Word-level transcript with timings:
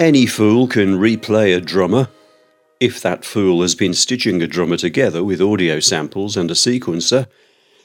Any 0.00 0.24
fool 0.24 0.66
can 0.66 0.98
replay 0.98 1.54
a 1.54 1.60
drummer, 1.60 2.08
if 2.80 3.02
that 3.02 3.22
fool 3.22 3.60
has 3.60 3.74
been 3.74 3.92
stitching 3.92 4.40
a 4.40 4.46
drummer 4.46 4.78
together 4.78 5.22
with 5.22 5.42
audio 5.42 5.78
samples 5.78 6.38
and 6.38 6.50
a 6.50 6.54
sequencer. 6.54 7.26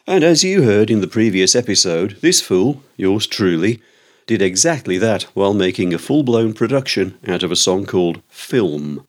And 0.07 0.23
as 0.23 0.41
you 0.41 0.63
heard 0.63 0.89
in 0.89 1.01
the 1.01 1.09
previous 1.09 1.57
episode, 1.57 2.15
this 2.21 2.39
fool, 2.39 2.81
yours 2.95 3.27
truly, 3.27 3.81
did 4.27 4.41
exactly 4.41 4.97
that 4.97 5.23
while 5.33 5.53
making 5.53 5.93
a 5.93 5.97
full 5.97 6.23
blown 6.23 6.53
production 6.53 7.17
out 7.27 7.43
of 7.43 7.51
a 7.51 7.55
song 7.57 7.85
called 7.85 8.21
Film. 8.29 9.05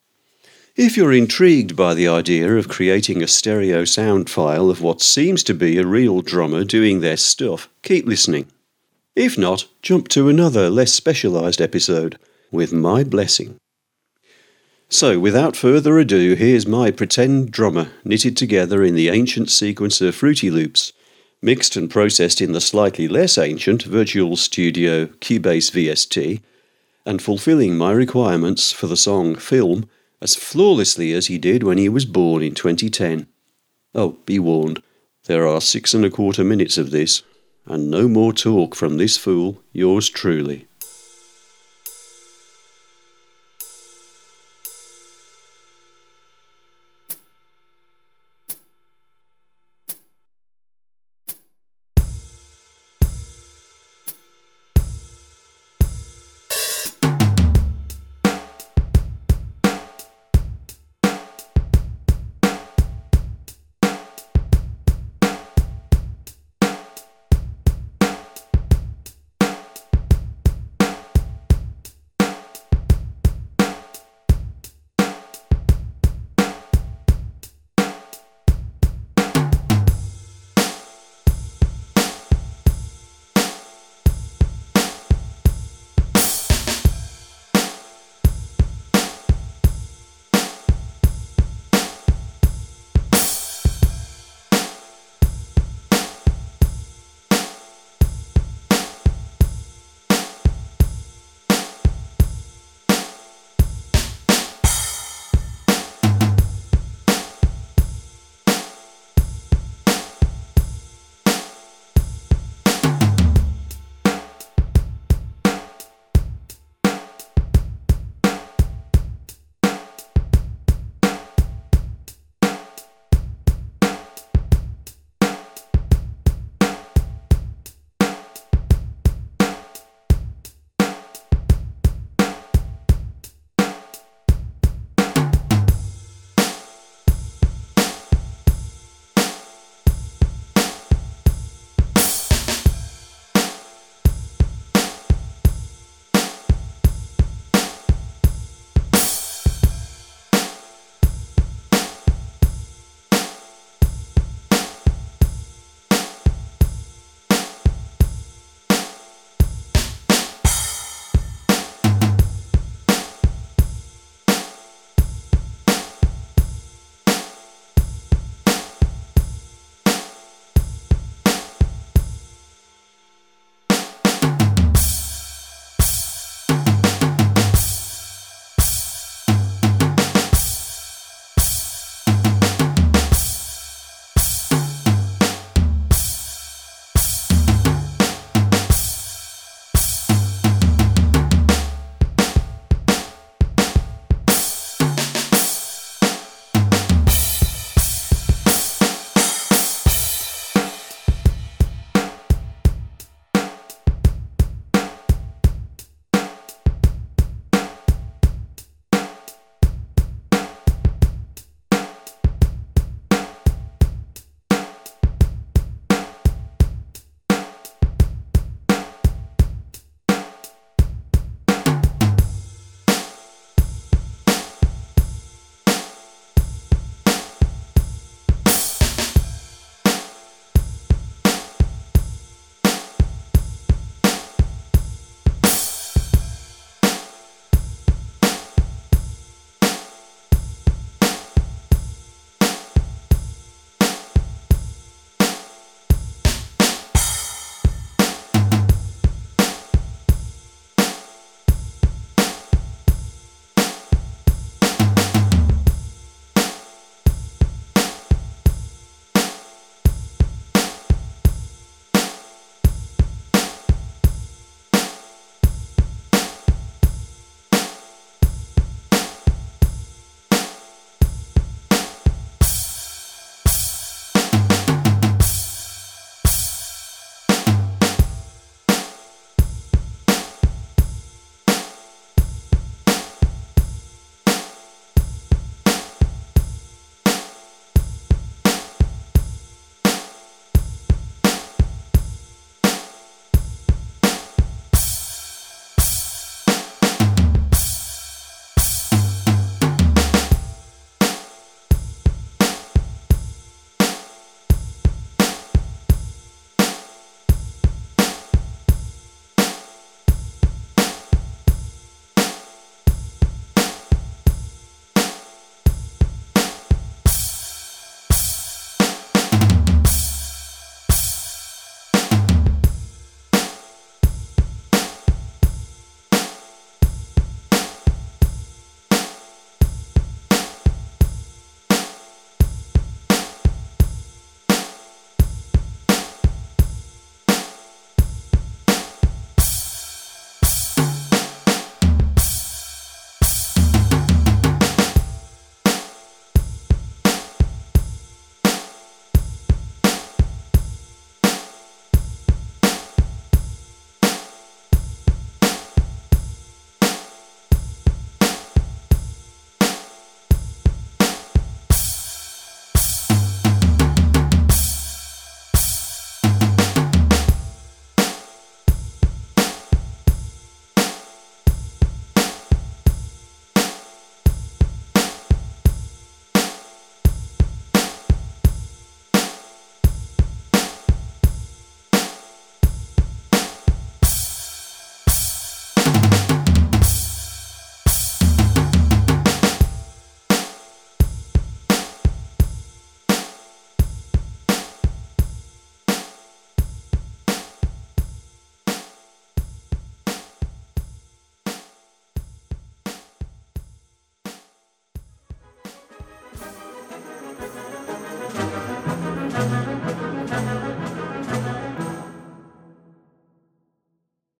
If 0.75 0.97
you're 0.97 1.13
intrigued 1.13 1.77
by 1.77 1.95
the 1.95 2.09
idea 2.09 2.57
of 2.57 2.66
creating 2.69 3.23
a 3.23 3.29
stereo 3.29 3.85
sound 3.85 4.29
file 4.29 4.69
of 4.69 4.83
what 4.83 5.01
seems 5.01 5.45
to 5.45 5.55
be 5.55 5.79
a 5.79 5.87
real 5.87 6.23
drummer 6.23 6.65
doing 6.65 6.99
their 6.99 7.16
stuff, 7.16 7.69
keep 7.83 8.05
listening. 8.05 8.49
If 9.15 9.38
not, 9.38 9.66
jump 9.80 10.09
to 10.09 10.29
another 10.29 10.69
less 10.71 10.93
specialised 10.93 11.61
episode 11.61 12.19
with 12.51 12.73
my 12.73 13.05
blessing. 13.05 13.57
So, 14.89 15.19
without 15.19 15.57
further 15.57 15.99
ado, 15.99 16.35
here's 16.35 16.67
my 16.67 16.91
pretend 16.91 17.51
drummer 17.51 17.91
knitted 18.05 18.37
together 18.37 18.85
in 18.85 18.95
the 18.95 19.09
ancient 19.09 19.49
sequencer 19.49 20.15
Fruity 20.15 20.51
Loops, 20.51 20.93
mixed 21.43 21.77
and 21.77 21.91
processed 21.91 22.41
in 22.41 22.53
the 22.53 22.61
slightly 22.61 23.09
less 23.09 23.37
ancient 23.37 23.83
Virtual 23.83 24.37
Studio 24.37 25.07
Cubase 25.07 25.73
VST, 25.73 26.41
and 27.05 27.21
fulfilling 27.21 27.77
my 27.77 27.93
requirements 27.93 28.73
for 28.73 28.87
the 28.87 28.97
song 28.97 29.35
Film 29.35 29.89
as 30.21 30.35
flawlessly 30.35 31.13
as 31.13 31.27
he 31.27 31.38
did 31.38 31.63
when 31.63 31.79
he 31.79 31.88
was 31.88 32.05
born 32.05 32.43
in 32.43 32.55
2010. 32.55 33.27
Oh, 33.95 34.19
be 34.25 34.38
warned, 34.38 34.83
there 35.27 35.47
are 35.47 35.60
six 35.60 35.95
and 35.95 36.05
a 36.05 36.10
quarter 36.10 36.45
minutes 36.45 36.79
of 36.79 36.91
this, 36.91 37.23
and 37.66 37.91
no 37.91 38.07
more 38.07 38.33
talk 38.33 38.75
from 38.75 38.97
this 38.97 39.16
fool, 39.16 39.63
yours 39.73 40.09
truly. 40.09 40.66